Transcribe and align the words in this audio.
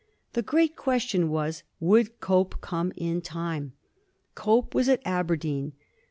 The 0.33 0.41
great 0.41 0.75
question 0.75 1.29
was 1.29 1.61
would 1.79 2.19
Cope 2.19 2.59
come 2.59 2.91
in 2.95 3.21
time? 3.21 3.73
Cope 4.33 4.73
was 4.73 4.89
at 4.89 4.99
Aberdeen. 5.05 5.73